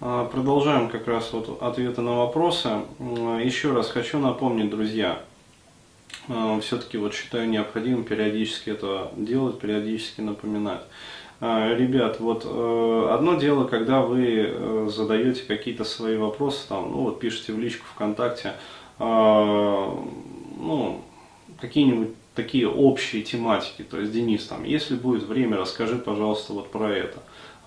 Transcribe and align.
А, 0.00 0.26
продолжаем 0.26 0.88
как 0.88 1.08
раз 1.08 1.32
вот 1.32 1.60
ответы 1.60 2.02
на 2.02 2.18
вопросы. 2.18 2.68
Еще 3.42 3.72
раз 3.72 3.90
хочу 3.90 4.20
напомнить, 4.20 4.70
друзья, 4.70 5.22
а, 6.28 6.60
все-таки 6.60 6.96
вот 6.96 7.14
считаю 7.14 7.48
необходимым 7.48 8.04
периодически 8.04 8.70
это 8.70 9.10
делать, 9.16 9.58
периодически 9.58 10.20
напоминать. 10.20 10.82
А, 11.40 11.74
ребят, 11.74 12.20
вот 12.20 12.44
э, 12.44 13.08
одно 13.12 13.34
дело, 13.34 13.64
когда 13.64 14.02
вы 14.02 14.46
э, 14.46 14.88
задаете 14.88 15.42
какие-то 15.42 15.82
свои 15.82 16.16
вопросы, 16.16 16.68
там, 16.68 16.92
ну 16.92 16.98
вот 16.98 17.18
пишите 17.18 17.52
в 17.52 17.58
личку 17.58 17.84
ВКонтакте, 17.94 18.54
ну, 19.00 21.04
какие-нибудь 21.60 22.10
такие 22.38 22.68
общие 22.68 23.22
тематики, 23.22 23.82
то 23.82 23.98
есть 23.98 24.12
Денис, 24.12 24.46
там, 24.46 24.64
если 24.64 24.94
будет 24.94 25.24
время, 25.24 25.56
расскажи, 25.56 25.96
пожалуйста, 25.96 26.52
вот 26.52 26.70
про 26.70 26.90
это 26.90 27.18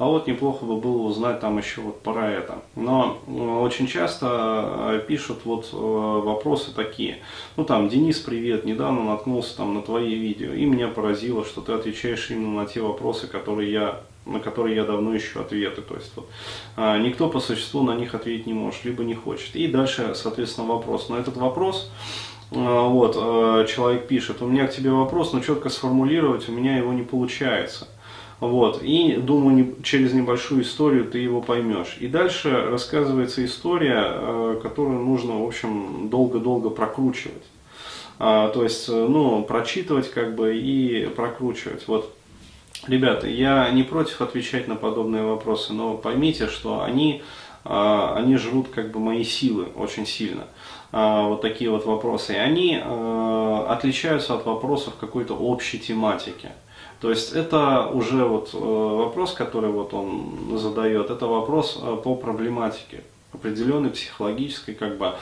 а 0.02 0.06
вот 0.06 0.26
неплохо 0.26 0.66
бы 0.66 0.78
было 0.78 1.04
узнать 1.04 1.42
там 1.42 1.60
еще 1.60 1.82
вот 1.82 2.02
про 2.02 2.32
это. 2.32 2.64
Но 2.76 3.20
э, 3.28 3.32
очень 3.32 3.86
часто 3.86 4.96
э, 4.96 5.06
пишут 5.08 5.42
вот 5.46 5.70
э, 5.72 5.76
вопросы 5.78 6.74
такие. 6.74 7.20
Ну 7.56 7.66
там, 7.66 7.88
Денис, 7.88 8.18
привет, 8.18 8.66
недавно 8.66 9.04
наткнулся 9.04 9.58
там 9.58 9.76
на 9.76 9.84
твои 9.84 10.16
видео, 10.16 10.54
и 10.54 10.66
меня 10.66 10.88
поразило, 10.88 11.46
что 11.46 11.62
ты 11.62 11.74
отвечаешь 11.74 12.32
именно 12.32 12.62
на 12.62 12.66
те 12.66 12.82
вопросы, 12.82 13.28
которые 13.28 13.72
я 13.72 14.02
на 14.26 14.40
которые 14.40 14.76
я 14.76 14.86
давно 14.86 15.16
ищу 15.16 15.40
ответы. 15.40 15.84
То 15.84 15.94
есть 15.94 16.12
вот, 16.16 16.28
а, 16.78 16.98
никто 16.98 17.30
по 17.30 17.40
существу 17.40 17.84
на 17.84 17.94
них 17.94 18.16
ответить 18.16 18.48
не 18.48 18.54
может, 18.54 18.84
либо 18.86 19.04
не 19.04 19.14
хочет. 19.14 19.56
И 19.56 19.68
дальше, 19.68 20.14
соответственно, 20.16 20.68
вопрос. 20.68 21.10
Но 21.10 21.18
этот 21.18 21.38
вопрос, 21.38 21.92
вот, 22.52 23.16
человек 23.68 24.08
пишет, 24.08 24.42
у 24.42 24.48
меня 24.48 24.68
к 24.68 24.74
тебе 24.74 24.92
вопрос, 24.92 25.34
но 25.34 25.40
четко 25.40 25.70
сформулировать 25.70 26.50
у 26.50 26.52
меня 26.52 26.78
его 26.78 26.92
не 26.94 27.04
получается. 27.04 27.88
Вот. 28.42 28.82
И 28.82 29.18
думаю, 29.18 29.56
не, 29.56 29.84
через 29.84 30.14
небольшую 30.14 30.64
историю 30.64 31.06
ты 31.06 31.20
его 31.20 31.42
поймешь. 31.42 31.98
И 32.00 32.08
дальше 32.08 32.50
рассказывается 32.70 33.46
история, 33.46 34.04
э, 34.04 34.60
которую 34.62 35.00
нужно, 35.00 35.44
в 35.44 35.48
общем, 35.48 36.10
долго-долго 36.10 36.72
прокручивать. 36.72 37.44
А, 38.18 38.50
то 38.50 38.64
есть, 38.64 38.90
ну, 38.90 39.44
прочитывать 39.44 40.12
как 40.12 40.36
бы 40.36 40.58
и 40.58 41.06
прокручивать. 41.16 41.88
Вот. 41.88 42.14
Ребята, 42.88 43.28
я 43.28 43.70
не 43.70 43.84
против 43.84 44.22
отвечать 44.22 44.68
на 44.68 44.76
подобные 44.76 45.24
вопросы, 45.24 45.74
но 45.74 45.96
поймите, 45.96 46.48
что 46.48 46.82
они, 46.82 47.22
а, 47.22 47.51
они 47.64 48.38
жрут 48.38 48.70
как 48.70 48.92
бы 48.92 49.00
мои 49.00 49.24
силы 49.24 49.66
очень 49.76 50.06
сильно. 50.06 50.48
А, 50.94 51.28
вот 51.28 51.42
такие 51.42 51.70
вот 51.70 51.86
вопросы. 51.86 52.34
И 52.34 52.38
они 52.38 52.82
э, 52.82 53.66
отличаются 53.70 54.34
от 54.36 54.46
вопросов 54.46 54.94
какой-то 55.00 55.36
общей 55.36 55.80
тематики. 55.80 56.50
То 57.00 57.10
есть 57.10 57.34
это 57.34 57.88
уже 57.88 58.26
вот 58.26 58.50
э, 58.54 58.58
вопрос, 58.58 59.34
который 59.34 59.72
вот 59.72 59.94
он 59.94 60.58
задает, 60.58 61.10
это 61.10 61.28
вопрос 61.28 61.80
э, 61.82 61.98
по 62.04 62.16
проблематике, 62.16 63.04
определенной 63.32 63.90
психологической 63.90 64.76
как 64.76 64.98
бы 64.98 65.14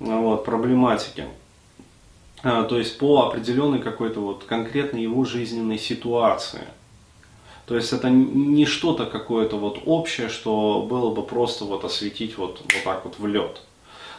вот, 0.00 0.44
проблематике. 0.44 1.28
А, 2.42 2.64
то 2.64 2.76
есть 2.76 2.98
по 2.98 3.28
определенной 3.28 3.78
какой-то 3.78 4.20
вот 4.20 4.42
конкретной 4.44 5.02
его 5.02 5.24
жизненной 5.24 5.78
ситуации. 5.78 6.66
То 7.66 7.76
есть 7.76 7.92
это 7.92 8.10
не 8.10 8.66
что-то 8.66 9.06
какое-то 9.06 9.56
вот 9.56 9.82
общее, 9.86 10.28
что 10.28 10.86
было 10.88 11.14
бы 11.14 11.22
просто 11.22 11.64
вот 11.64 11.84
осветить 11.84 12.36
вот, 12.36 12.60
вот 12.60 12.84
так 12.84 13.04
вот 13.04 13.18
в 13.18 13.26
лед. 13.26 13.62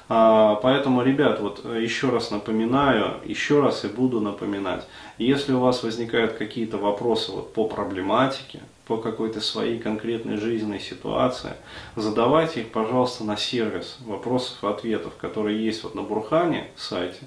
А, 0.09 0.55
поэтому, 0.55 1.01
ребят, 1.01 1.39
вот 1.39 1.61
э, 1.63 1.81
еще 1.81 2.09
раз 2.09 2.31
напоминаю, 2.31 3.15
еще 3.25 3.61
раз 3.61 3.85
и 3.85 3.87
буду 3.87 4.19
напоминать, 4.19 4.85
если 5.17 5.53
у 5.53 5.59
вас 5.59 5.83
возникают 5.83 6.33
какие-то 6.33 6.77
вопросы 6.77 7.31
вот 7.31 7.53
по 7.53 7.65
проблематике, 7.65 8.61
по 8.85 8.97
какой-то 8.97 9.39
своей 9.39 9.79
конкретной 9.79 10.37
жизненной 10.37 10.79
ситуации, 10.79 11.53
задавайте 11.95 12.61
их, 12.61 12.71
пожалуйста, 12.71 13.23
на 13.23 13.37
сервис 13.37 13.97
вопросов 14.05 14.63
и 14.63 14.67
ответов, 14.67 15.13
который 15.19 15.55
есть 15.57 15.83
вот 15.83 15.95
на 15.95 16.01
Бурхане 16.01 16.71
сайте. 16.75 17.21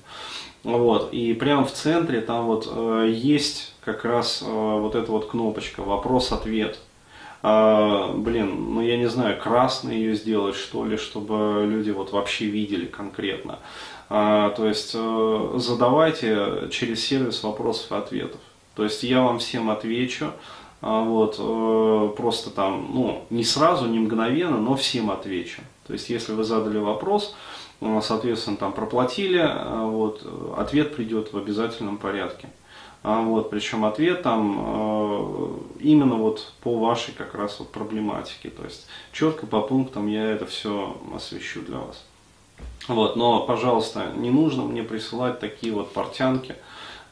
Вот, 0.64 1.12
и 1.12 1.32
прямо 1.32 1.64
в 1.64 1.72
центре 1.72 2.20
там 2.20 2.46
вот 2.46 2.68
э, 2.70 3.08
есть 3.12 3.74
как 3.84 4.04
раз 4.04 4.42
э, 4.42 4.46
вот 4.46 4.94
эта 4.94 5.10
вот 5.12 5.30
кнопочка 5.30 5.82
«Вопрос-ответ» 5.82 6.78
а, 7.48 8.12
блин, 8.12 8.74
ну 8.74 8.80
я 8.80 8.96
не 8.96 9.08
знаю, 9.08 9.38
красной 9.38 9.96
ее 9.96 10.16
сделать, 10.16 10.56
что 10.56 10.84
ли, 10.84 10.96
чтобы 10.96 11.64
люди 11.64 11.90
вот 11.90 12.10
вообще 12.10 12.46
видели 12.46 12.86
конкретно. 12.86 13.60
А, 14.08 14.50
то 14.50 14.66
есть 14.66 14.92
э, 14.94 15.52
задавайте 15.54 16.68
через 16.72 17.06
сервис 17.06 17.44
вопросов 17.44 17.92
и 17.92 17.94
ответов. 17.94 18.40
То 18.74 18.82
есть 18.82 19.04
я 19.04 19.22
вам 19.22 19.38
всем 19.38 19.70
отвечу, 19.70 20.32
вот, 21.02 21.36
э, 21.38 22.12
просто 22.16 22.50
там, 22.50 22.90
ну, 22.92 23.24
не 23.30 23.44
сразу, 23.44 23.86
не 23.86 23.98
мгновенно, 23.98 24.58
но 24.58 24.76
всем 24.76 25.10
отвечу. 25.10 25.62
То 25.86 25.92
есть 25.92 26.08
если 26.08 26.32
вы 26.32 26.44
задали 26.44 26.78
вопрос, 26.78 27.34
э, 27.80 28.00
соответственно, 28.02 28.56
там 28.56 28.72
проплатили, 28.72 29.48
вот, 29.86 30.26
ответ 30.56 30.94
придет 30.94 31.32
в 31.32 31.38
обязательном 31.38 31.98
порядке. 31.98 32.48
А, 33.06 33.20
вот, 33.20 33.50
причем 33.50 33.84
ответ 33.84 34.22
там 34.22 34.58
э, 34.58 35.48
именно 35.78 36.16
вот 36.16 36.52
по 36.60 36.76
вашей 36.76 37.14
как 37.14 37.36
раз 37.36 37.60
вот 37.60 37.70
проблематике. 37.70 38.50
То 38.50 38.64
есть 38.64 38.88
четко 39.12 39.46
по 39.46 39.60
пунктам 39.60 40.08
я 40.08 40.24
это 40.24 40.44
все 40.44 40.96
освещу 41.14 41.60
для 41.62 41.78
вас. 41.78 42.04
Вот, 42.88 43.14
но, 43.14 43.46
пожалуйста, 43.46 44.12
не 44.16 44.30
нужно 44.30 44.64
мне 44.64 44.82
присылать 44.82 45.38
такие 45.38 45.72
вот 45.72 45.92
портянки 45.92 46.52
э, 46.52 46.56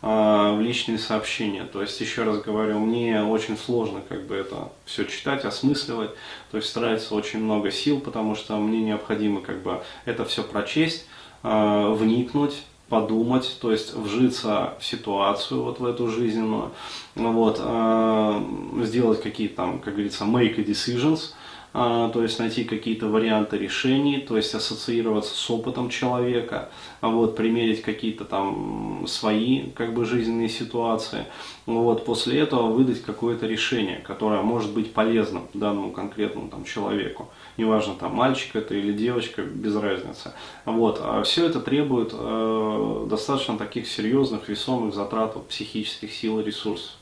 в 0.04 0.60
личные 0.60 0.98
сообщения. 0.98 1.64
То 1.64 1.80
есть, 1.80 1.98
еще 1.98 2.24
раз 2.24 2.42
говорю, 2.42 2.78
мне 2.78 3.22
очень 3.22 3.56
сложно 3.56 4.02
как 4.06 4.26
бы 4.26 4.34
это 4.34 4.70
все 4.84 5.04
читать, 5.04 5.46
осмысливать. 5.46 6.10
То 6.50 6.58
есть, 6.58 6.74
тратится 6.74 7.14
очень 7.14 7.38
много 7.38 7.70
сил, 7.70 8.00
потому 8.00 8.34
что 8.34 8.56
мне 8.58 8.82
необходимо 8.82 9.40
как 9.40 9.62
бы 9.62 9.82
это 10.04 10.26
все 10.26 10.42
прочесть, 10.42 11.06
э, 11.42 11.94
вникнуть, 11.96 12.64
подумать, 12.90 13.56
то 13.60 13.72
есть 13.72 13.94
вжиться 13.94 14.74
в 14.78 14.84
ситуацию, 14.84 15.62
вот 15.62 15.80
в 15.80 15.86
эту 15.86 16.08
жизненную, 16.08 16.70
вот, 17.14 17.60
э, 17.62 18.40
сделать 18.82 19.22
какие-то 19.22 19.56
там, 19.56 19.78
как 19.78 19.94
говорится, 19.94 20.24
make 20.24 20.60
a 20.60 20.62
decisions, 20.62 21.32
а, 21.76 22.08
то 22.10 22.22
есть 22.22 22.38
найти 22.38 22.62
какие-то 22.62 23.08
варианты 23.08 23.58
решений, 23.58 24.18
то 24.18 24.36
есть 24.36 24.54
ассоциироваться 24.54 25.34
с 25.34 25.50
опытом 25.50 25.88
человека, 25.88 26.70
а 27.00 27.08
вот, 27.08 27.34
примерить 27.34 27.82
какие-то 27.82 28.24
там 28.24 28.93
свои 29.06 29.70
как 29.70 29.94
бы 29.94 30.04
жизненные 30.04 30.48
ситуации, 30.48 31.26
вот, 31.66 32.04
после 32.04 32.40
этого 32.40 32.72
выдать 32.72 33.02
какое-то 33.02 33.46
решение, 33.46 33.98
которое 33.98 34.42
может 34.42 34.72
быть 34.72 34.92
полезным 34.92 35.48
данному 35.54 35.92
конкретному 35.92 36.48
там 36.48 36.64
человеку, 36.64 37.30
неважно 37.56 37.94
там 37.94 38.14
мальчик 38.14 38.56
это 38.56 38.74
или 38.74 38.92
девочка, 38.92 39.42
без 39.42 39.76
разницы, 39.76 40.32
вот, 40.64 41.00
а 41.02 41.22
все 41.22 41.46
это 41.46 41.60
требует 41.60 42.12
э, 42.12 43.06
достаточно 43.08 43.58
таких 43.58 43.88
серьезных, 43.88 44.48
весомых 44.48 44.94
затрат 44.94 45.34
психических 45.48 46.12
сил 46.12 46.40
и 46.40 46.44
ресурсов. 46.44 46.92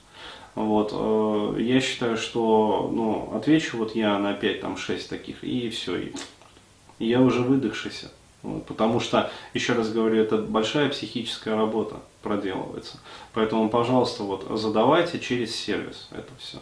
Вот, 0.54 0.90
э, 0.92 1.62
я 1.62 1.80
считаю, 1.80 2.16
что, 2.16 2.90
ну, 2.92 3.32
отвечу 3.34 3.78
вот 3.78 3.96
я 3.96 4.18
на 4.18 4.34
5, 4.34 4.60
там, 4.60 4.76
6 4.76 5.08
таких, 5.08 5.42
и 5.42 5.70
все, 5.70 5.96
и 5.96 6.12
я 6.98 7.20
уже 7.20 7.40
выдохшийся. 7.40 8.10
Вот, 8.42 8.66
потому 8.66 9.00
что, 9.00 9.30
еще 9.54 9.72
раз 9.74 9.90
говорю, 9.90 10.20
это 10.20 10.38
большая 10.38 10.88
психическая 10.88 11.56
работа 11.56 11.96
проделывается. 12.22 12.98
Поэтому, 13.34 13.68
пожалуйста, 13.68 14.24
вот 14.24 14.46
задавайте 14.58 15.18
через 15.20 15.54
сервис 15.54 16.08
это 16.10 16.30
все. 16.38 16.58